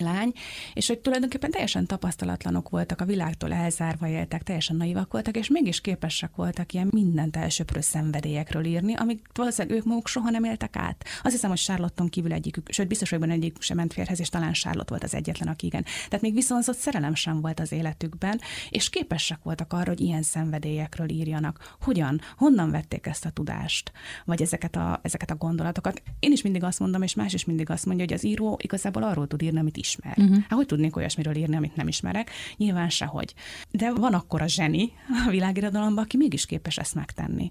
[0.00, 0.32] lány,
[0.74, 5.80] és hogy tulajdonképpen teljesen tapasztalatlanok voltak, a világtól elzárva éltek, teljesen naivak voltak, és mégis
[5.80, 11.04] képesek voltak ilyen mindent elsöprő szenvedélyekről írni, amik valószínűleg ők maguk soha nem éltek át.
[11.22, 14.52] Azt hiszem, hogy Charlotton kívül egyikük, sőt, biztos, hogy egyikük sem ment férhez, és talán
[14.52, 15.84] Charlotte volt az egyetlen, aki igen.
[16.08, 21.10] Tehát még viszont szerelem sem volt az életükben, és képesek voltak arra, hogy ilyen szenvedélyekről
[21.10, 21.76] írjanak.
[21.80, 22.20] Hogyan?
[22.36, 23.92] Honnan vették ezt a tudást?
[24.24, 26.02] Vagy ezeket a, ezeket a gondolatokat?
[26.18, 29.02] Én is mindig azt mondom, és más is mindig azt mondja, hogy az író igazából
[29.02, 30.14] arról tud írni, amit ismer.
[30.18, 30.36] Uh-huh.
[30.36, 32.30] Hát hogy tudnék olyasmiről írni, amit nem ismerek?
[32.56, 33.34] Nyilván sehogy.
[33.70, 34.92] De van akkor a zseni
[35.26, 37.50] a világirodalomban, aki mégis képes ezt megtenni.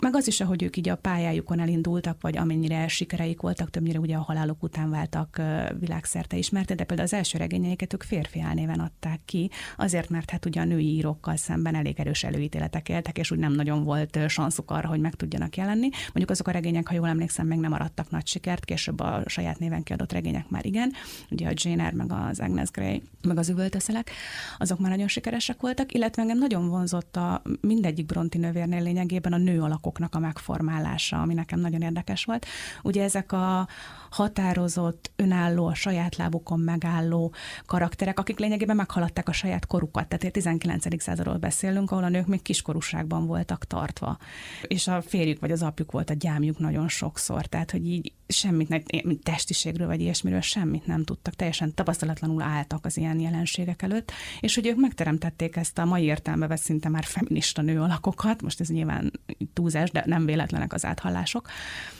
[0.00, 4.16] Meg az is, ahogy ők így a pályájukon elindultak, vagy amennyire sikereik voltak, többnyire ugye
[4.16, 5.42] a halálok után váltak
[5.78, 10.46] világszerte ismerte, de például az első regényeiket ők férfi álnéven adták ki, azért, mert hát
[10.46, 14.70] ugye a női írókkal szemben elég erős előítéletek éltek, és úgy nem nagyon volt sanszuk
[14.70, 15.88] arra, hogy meg tudjanak jelenni.
[16.06, 19.58] Mondjuk azok a regények, ha jól emlékszem, még nem arattak nagy sikert, később a saját
[19.58, 20.92] néven kiadott regények már igen.
[21.30, 24.10] Ugye a Jane Eyre, meg az Agnes Grey, meg az üvöltözőlek,
[24.58, 29.36] azok már nagyon sikeresek voltak, illetve engem nagyon vonzott a mindegyik Bronti nővérnél lényegében a
[29.36, 32.46] nő alakoknak a megformálása, ami nekem nagyon érdekes volt.
[32.82, 33.68] Ugye ezek a
[34.10, 37.34] határozott, önálló, a saját lábukon megálló
[37.66, 40.08] karakterek, akik lényegében meghaladták a saját korukat.
[40.08, 41.02] Tehát a 19.
[41.02, 44.18] századról beszélünk, ahol a nők még kiskorúságban voltak tartva.
[44.66, 47.46] És a férjük vagy az apjuk volt a gyámjuk nagyon sokszor.
[47.46, 48.84] Tehát, hogy így semmit,
[49.22, 54.66] testiségről vagy ilyesmiről semmit nem tudtak, teljesen tapasztalatlanul álltak az ilyen jelenségek előtt, és hogy
[54.66, 59.12] ők megteremtették ezt a mai értelme vesz szinte már feminista nő alakokat, most ez nyilván
[59.52, 61.48] túlzás, de nem véletlenek az áthallások,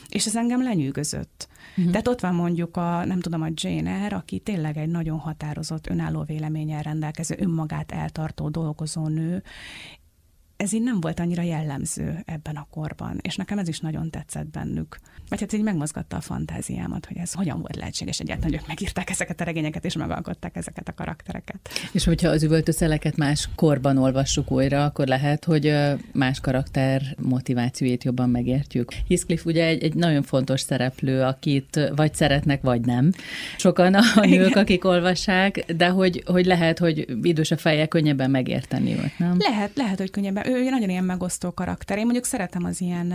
[0.09, 1.49] és ez engem lenyűgözött.
[1.77, 1.91] Uh-huh.
[1.91, 5.89] Tehát ott van mondjuk a, nem tudom, a Jane Eyre, aki tényleg egy nagyon határozott,
[5.89, 9.43] önálló véleménnyel rendelkező, önmagát eltartó dolgozó nő,
[10.59, 14.47] ez így nem volt annyira jellemző ebben a korban, és nekem ez is nagyon tetszett
[14.47, 14.99] bennük.
[15.29, 19.11] Vagy hát így megmozgatta a fantáziámat, hogy ez hogyan volt lehetséges egyáltalán, hogy ők megírták
[19.11, 21.69] ezeket a regényeket, és megalkották ezeket a karaktereket.
[21.93, 25.75] És hogyha az üvöltőszeleket más korban olvassuk újra, akkor lehet, hogy
[26.13, 28.93] más karakter motivációit jobban megértjük.
[29.09, 33.13] Heathcliff ugye egy, egy nagyon fontos szereplő, akit vagy szeretnek, vagy nem.
[33.57, 39.19] Sokan a nők, akik olvassák, de hogy, hogy lehet, hogy idősebb fejjel könnyebben megérteni őt,
[39.19, 39.37] nem?
[39.39, 41.99] Lehet, lehet, hogy könnyebben ő nagyon ilyen megosztó karakter.
[41.99, 43.15] Én mondjuk szeretem az ilyen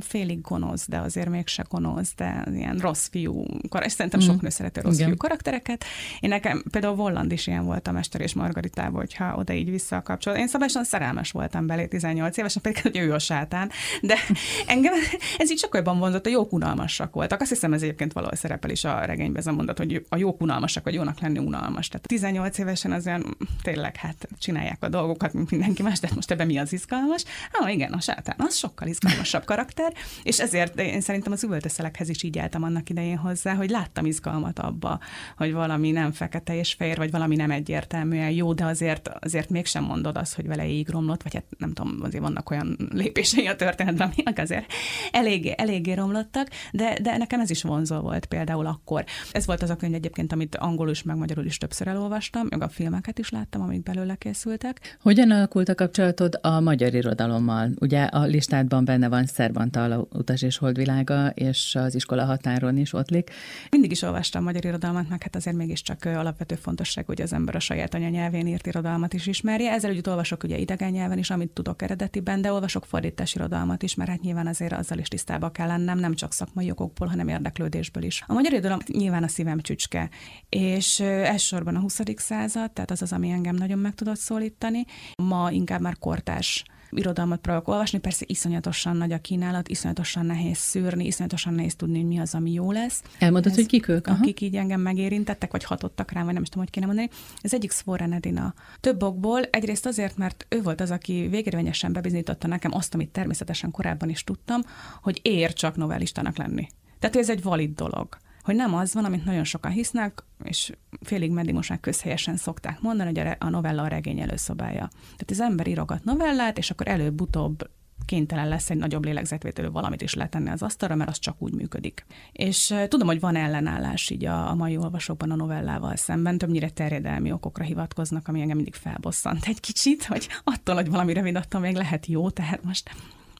[0.00, 3.44] félig gonosz, de azért mégse gonosz, de ilyen rossz fiú,
[3.84, 4.38] és szerintem sok mm.
[4.40, 5.06] nő szereti rossz Igen.
[5.06, 5.84] fiú karaktereket.
[6.20, 10.34] Én nekem például Volland is ilyen volt a Mester és Margaritában, hogyha oda így visszakapcsol.
[10.34, 13.70] Én szabályosan szerelmes voltam belé 18 évesen, pedig hogy ő a sátán,
[14.02, 14.14] de
[14.66, 14.92] engem
[15.38, 17.40] ez így sokkal vonzott, a jók unalmasak voltak.
[17.40, 20.40] Azt hiszem ez egyébként valahol szerepel is a regényben ez a mondat, hogy a jók
[20.40, 21.88] unalmasak, vagy jónak lenni unalmas.
[21.88, 26.30] Tehát 18 évesen az olyan, tényleg hát csinálják a dolgokat, mint mindenki más, de most
[26.30, 27.24] ebben mi az izgalmas?
[27.52, 32.22] Ah, igen, a sátán, az sokkal izgalmasabb karakter, és ezért én szerintem az üvöltőszelekhez is
[32.22, 35.00] így álltam annak idején hozzá, hogy láttam izgalmat abba,
[35.36, 39.84] hogy valami nem fekete és fehér, vagy valami nem egyértelműen jó, de azért, azért mégsem
[39.84, 43.56] mondod azt, hogy vele így romlott, vagy hát nem tudom, azért vannak olyan lépései a
[43.56, 44.72] történetben, amik azért
[45.12, 49.04] eléggé, eléggé romlottak, de, de nekem ez is vonzó volt például akkor.
[49.32, 52.62] Ez volt az a könyv egyébként, amit angolul is, meg magyarul is többször elolvastam, meg
[52.62, 54.96] a filmeket is láttam, amik belőle készültek.
[55.00, 55.74] Hogyan alakult a
[56.06, 57.70] kapcsolatod a magyar irodalommal?
[57.80, 63.30] Ugye a listádban benne van Szerbantal, Utas és Holdvilága, és az iskola határon is ottlik.
[63.70, 67.58] Mindig is olvastam magyar irodalmat, meg hát azért mégiscsak alapvető fontosság, hogy az ember a
[67.58, 69.70] saját anyanyelvén írt irodalmat is ismerje.
[69.70, 73.94] Ezzel együtt olvasok ugye idegen nyelven is, amit tudok eredetiben, de olvasok fordítás irodalmat is,
[73.94, 78.02] mert hát nyilván azért azzal is tisztába kell lennem, nem csak szakmai okokból, hanem érdeklődésből
[78.02, 78.24] is.
[78.26, 80.08] A magyar irodalom nyilván a szívem csücske,
[80.48, 82.00] és elsősorban a 20.
[82.16, 84.84] század, tehát az az, ami engem nagyon meg tudott szólítani.
[85.22, 91.06] Ma inkább már kortás irodalmat próbálok olvasni, persze iszonyatosan nagy a kínálat, iszonyatosan nehéz szűrni,
[91.06, 93.02] iszonyatosan nehéz tudni, hogy mi az, ami jó lesz.
[93.18, 94.06] Elmondod, Ez, hogy kik ők?
[94.06, 94.18] Aha.
[94.20, 97.08] Akik így engem megérintettek, vagy hatottak rám, vagy nem is tudom, hogy kéne mondani.
[97.40, 98.54] Ez egyik Svoren Edina.
[98.80, 103.70] Több okból, egyrészt azért, mert ő volt az, aki végérvényesen bebizonyította nekem azt, amit természetesen
[103.70, 104.60] korábban is tudtam,
[105.02, 106.68] hogy ér csak novellistának lenni.
[106.98, 111.30] Tehát ez egy valid dolog hogy nem az van, amit nagyon sokan hisznek, és félig
[111.30, 114.88] meddig most már közhelyesen szokták mondani, hogy a novella a regény előszobája.
[115.02, 117.70] Tehát az ember írogat novellát, és akkor előbb-utóbb
[118.04, 122.06] kénytelen lesz egy nagyobb lélegzetvételő valamit is letenni az asztalra, mert az csak úgy működik.
[122.32, 127.32] És tudom, hogy van ellenállás így a, a mai olvasókban a novellával szemben, többnyire terjedelmi
[127.32, 131.74] okokra hivatkoznak, ami engem mindig felbosszant egy kicsit, hogy attól, hogy valami rövid attól még
[131.74, 132.90] lehet jó, tehát most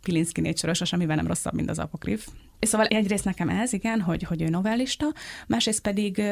[0.02, 2.28] Pilinszki négy soros, amivel nem rosszabb, mint az apokrif.
[2.60, 5.06] Szóval egyrészt nekem ez, igen, hogy, hogy ő novellista,
[5.46, 6.22] másrészt pedig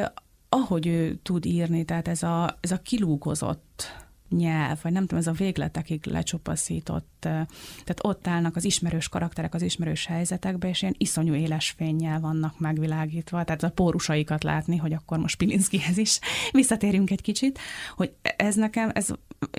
[0.49, 5.27] ahogy ő tud írni, tehát ez a, ez a kilúgozott nyelv, vagy nem tudom, ez
[5.27, 11.35] a végletekig lecsupaszított, tehát ott állnak az ismerős karakterek az ismerős helyzetekbe, és ilyen iszonyú
[11.35, 16.19] éles fényjel vannak megvilágítva, tehát a pórusaikat látni, hogy akkor most Pilinszkihez is
[16.53, 17.59] visszatérjünk egy kicsit,
[17.97, 19.09] hogy ez nekem, ez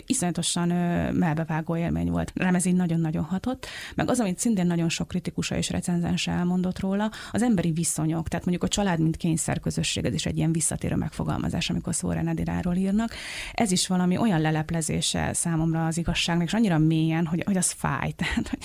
[0.06, 0.68] iszonyatosan
[1.14, 2.32] melbevágó élmény volt.
[2.36, 3.68] Rám ez így nagyon-nagyon hatott.
[3.96, 8.28] Meg az, amit szintén nagyon sok kritikusa és recenzens elmondott róla, az emberi viszonyok.
[8.28, 12.76] Tehát mondjuk a család, mint kényszerközösség, ez is egy ilyen visszatérő megfogalmazás, amikor Szóren Ediráról
[12.76, 13.14] írnak.
[13.54, 18.12] Ez is valami olyan leleplezése számomra az igazságnak, és annyira mélyen, hogy, hogy az fáj.
[18.26, 18.60] Tehát, hogy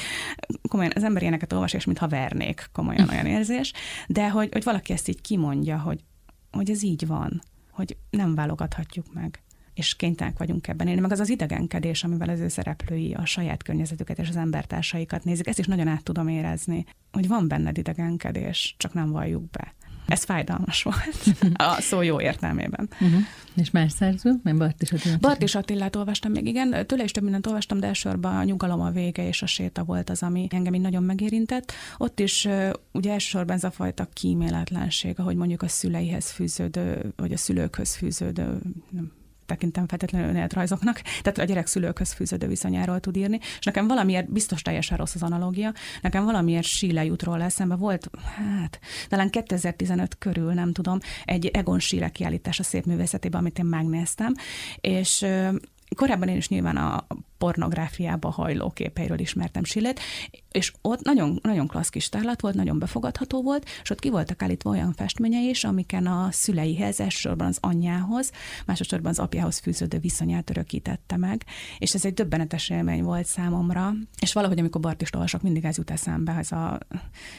[0.68, 3.72] komolyan az ember ilyeneket olvas, és mintha vernék, komolyan olyan érzés,
[4.06, 6.04] de hogy, hogy valaki ezt így kimondja, hogy,
[6.50, 9.42] hogy ez így van, hogy nem válogathatjuk meg
[9.80, 13.62] és kénytelenek vagyunk ebben élni, meg az az idegenkedés, amivel az ő szereplői a saját
[13.62, 18.74] környezetüket és az embertársaikat nézik, ezt is nagyon át tudom érezni, hogy van benned idegenkedés,
[18.78, 19.74] csak nem valljuk be.
[20.06, 21.24] Ez fájdalmas volt
[21.76, 22.88] a szó jó értelmében.
[22.92, 23.20] Uh-huh.
[23.54, 24.32] És más szerző?
[24.42, 25.20] Mert Bartis Attilát.
[25.20, 26.86] Bartis Attilát olvastam még, igen.
[26.86, 30.10] Tőle is több mindent olvastam, de elsősorban a nyugalom a vége és a séta volt
[30.10, 31.72] az, ami engem így nagyon megérintett.
[31.98, 32.48] Ott is
[32.92, 38.58] ugye elsősorban ez a fajta kíméletlenség, ahogy mondjuk a szüleihez fűződő, vagy a szülőkhöz fűződő,
[38.90, 39.18] nem
[39.50, 44.62] tekintem feltétlenül önéletrajzoknak, tehát a gyerek szülőkhöz fűződő viszonyáról tud írni, és nekem valamiért, biztos
[44.62, 50.52] teljesen rossz az analógia, nekem valamiért síle jut róla eszembe, volt, hát, talán 2015 körül,
[50.52, 54.34] nem tudom, egy Egon Síle kiállítás a szép művészetében, amit én megnéztem,
[54.80, 55.26] és
[55.96, 57.06] korábban én is nyilván a
[57.40, 60.00] pornográfiába hajló képeiről ismertem Sillet,
[60.52, 64.42] és ott nagyon, nagyon klassz kis tárlat volt, nagyon befogadható volt, és ott ki voltak
[64.42, 68.30] állítva olyan festményei is, amiken a szüleihez, elsősorban az anyjához,
[68.66, 71.44] másodszorban az apjához fűződő viszonyát örökítette meg,
[71.78, 75.90] és ez egy döbbenetes élmény volt számomra, és valahogy amikor Bartist olvasok, mindig ez jut
[75.90, 76.78] eszembe, ez a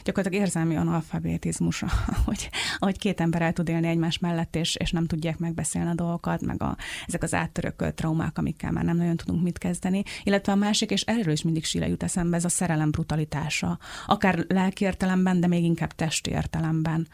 [0.04, 1.84] gyakorlatilag érzelmi analfabetizmus,
[2.26, 5.94] hogy ahogy két ember el tud élni egymás mellett, és, és nem tudják megbeszélni a
[5.94, 10.02] dolgokat, meg a, ezek az áttörökölt traumák, amikkel már nem nagyon tudunk mit kezdeni, kezdeni,
[10.22, 13.78] illetve a másik, és erről is mindig Sile jut eszembe, ez a szerelem brutalitása.
[14.06, 17.08] Akár lelki értelemben, de még inkább testi értelemben,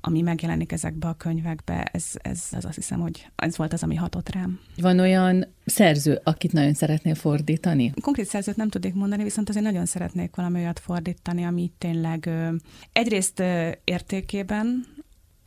[0.00, 3.94] ami megjelenik ezekbe a könyvekbe, ez, ez, ez azt hiszem, hogy ez volt az, ami
[3.94, 4.60] hatott rám.
[4.76, 7.92] Van olyan szerző, akit nagyon szeretnél fordítani?
[8.02, 12.30] Konkrét szerzőt nem tudnék mondani, viszont azért nagyon szeretnék valami olyat fordítani, ami tényleg
[12.92, 13.42] egyrészt
[13.84, 14.86] értékében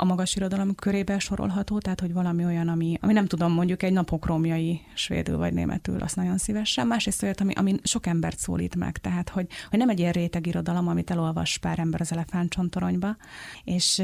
[0.03, 3.93] a magas irodalom körébe sorolható, tehát hogy valami olyan, ami, ami nem tudom, mondjuk egy
[3.93, 6.87] napok romjai svédül vagy németül, azt nagyon szívesen.
[6.87, 10.47] Másrészt olyat, ami, ami sok embert szólít meg, tehát hogy, hogy nem egy ilyen réteg
[10.47, 13.15] irodalom, amit elolvas pár ember az elefántcsontoronyba,
[13.63, 14.01] és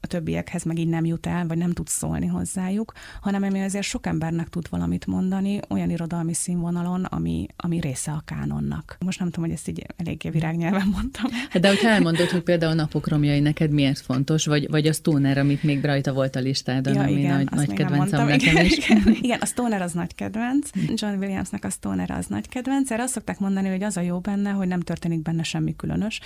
[0.00, 3.84] a többiekhez meg így nem jut el, vagy nem tud szólni hozzájuk, hanem ami azért
[3.84, 8.96] sok embernek tud valamit mondani, olyan irodalmi színvonalon, ami, ami része a kánonnak.
[9.04, 11.30] Most nem tudom, hogy ezt így eléggé virágnyelven mondtam.
[11.50, 14.92] Hát de hogyha elmondod, hogy például a napok romjai neked miért fontos, vagy, vagy a
[14.92, 18.64] Stoner, amit még rajta volt a listádon, ja, ami igen, nagy, nagy kedvencem nekem igen,
[18.64, 18.76] is.
[18.76, 20.70] Igen, igen, a Stoner az nagy kedvenc.
[20.94, 22.90] John Williamsnek a Stoner az nagy kedvenc.
[22.90, 26.20] Erre azt szokták mondani, hogy az a jó benne, hogy nem történik benne semmi különös.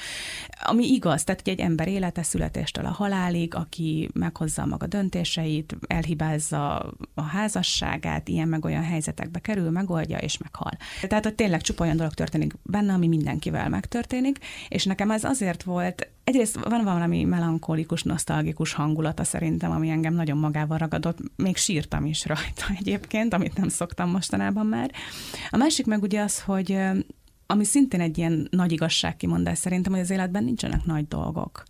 [0.65, 6.93] Ami igaz, tehát hogy egy ember élete születéstől a halálig, aki meghozza maga döntéseit, elhibázza
[7.15, 10.73] a házasságát, ilyen meg olyan helyzetekbe kerül, megoldja és meghal.
[11.09, 15.63] Tehát ott tényleg csupa olyan dolog történik benne, ami mindenkivel megtörténik, és nekem ez azért
[15.63, 22.05] volt, egyrészt van valami melankolikus, nosztalgikus hangulata szerintem, ami engem nagyon magával ragadott, még sírtam
[22.05, 24.91] is rajta egyébként, amit nem szoktam mostanában már.
[25.51, 26.79] A másik meg ugye az, hogy
[27.47, 31.63] ami szintén egy ilyen nagy igazságkimondás szerintem, hogy az életben nincsenek nagy dolgok.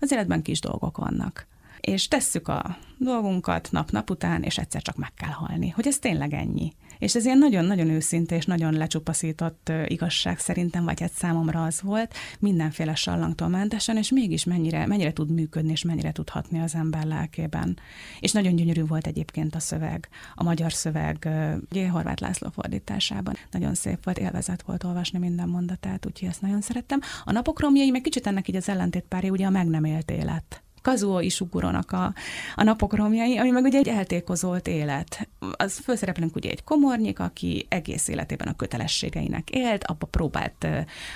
[0.00, 1.46] Az életben kis dolgok vannak
[1.80, 5.68] és tesszük a dolgunkat nap-nap után, és egyszer csak meg kell halni.
[5.68, 6.72] Hogy ez tényleg ennyi.
[6.98, 12.14] És ez ilyen nagyon-nagyon őszinte és nagyon lecsupaszított igazság szerintem, vagy hát számomra az volt,
[12.38, 17.04] mindenféle sallangtól mentesen, és mégis mennyire, mennyire tud működni, és mennyire tud hatni az ember
[17.04, 17.78] lelkében.
[18.20, 21.28] És nagyon gyönyörű volt egyébként a szöveg, a magyar szöveg,
[21.70, 23.34] ugye Horváth László fordításában.
[23.50, 27.00] Nagyon szép volt, élvezet volt olvasni minden mondatát, úgyhogy ezt nagyon szerettem.
[27.24, 30.62] A napok romjai, meg kicsit ennek így az ellentétpárja, ugye a meg nem élt élet.
[30.82, 32.14] Kazuo Isuguronak a,
[32.54, 35.28] a napok romjai, ami meg ugye egy eltékozolt élet.
[35.50, 40.66] Az főszereplőnk ugye egy komornyik, aki egész életében a kötelességeinek élt, abba próbált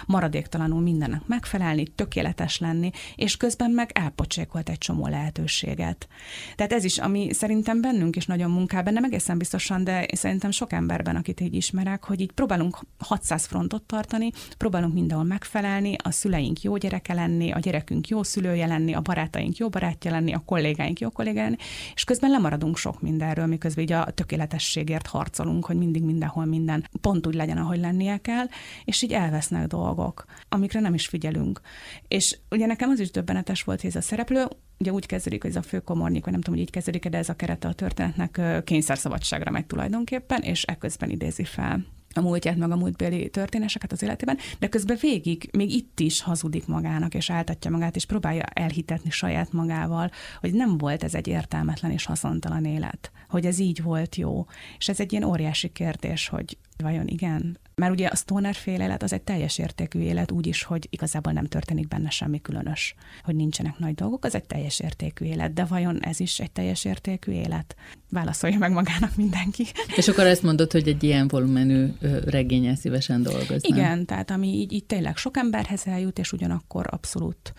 [0.06, 6.08] maradéktalanul mindennek megfelelni, tökéletes lenni, és közben meg elpocsékolt egy csomó lehetőséget.
[6.56, 10.72] Tehát ez is, ami szerintem bennünk is nagyon munkában, nem egészen biztosan, de szerintem sok
[10.72, 16.62] emberben, akit így ismerek, hogy így próbálunk 600 frontot tartani, próbálunk mindenhol megfelelni, a szüleink
[16.62, 20.42] jó gyereke lenni, a gyerekünk jó szülője lenni, a barátaink barátaink jó barátja lenni, a
[20.44, 21.56] kollégáink jó kollégá lenni,
[21.94, 27.26] és közben lemaradunk sok mindenről, miközben így a tökéletességért harcolunk, hogy mindig mindenhol minden pont
[27.26, 28.46] úgy legyen, ahogy lennie kell,
[28.84, 31.60] és így elvesznek dolgok, amikre nem is figyelünk.
[32.08, 34.46] És ugye nekem az is döbbenetes volt, hogy ez a szereplő
[34.78, 37.28] ugye úgy kezdődik, hogy ez a főkomornyik, vagy nem tudom, hogy így kezdődik, de ez
[37.28, 41.84] a kerete a történetnek kényszerszabadságra megy tulajdonképpen, és ekközben idézi fel
[42.16, 46.66] a múltját, meg a múltbéli történéseket az életében, de közben végig, még itt is hazudik
[46.66, 51.90] magának, és áltatja magát, és próbálja elhitetni saját magával, hogy nem volt ez egy értelmetlen
[51.90, 54.46] és haszontalan élet, hogy ez így volt jó.
[54.78, 59.02] És ez egy ilyen óriási kérdés, hogy vajon igen, mert ugye a stoner fél élet
[59.02, 63.34] az egy teljes értékű élet, úgy is, hogy igazából nem történik benne semmi különös, hogy
[63.34, 67.32] nincsenek nagy dolgok, az egy teljes értékű élet, de vajon ez is egy teljes értékű
[67.32, 67.76] élet?
[68.10, 69.66] Válaszolja meg magának mindenki.
[69.96, 71.86] És akkor ezt mondod, hogy egy ilyen volumenű
[72.24, 73.58] regényel szívesen dolgoznál.
[73.78, 77.52] Igen, tehát ami így, így tényleg sok emberhez eljut, és ugyanakkor abszolút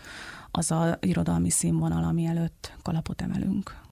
[0.51, 3.83] az a irodalmi színvonal, ami előtt kalapot emelünk.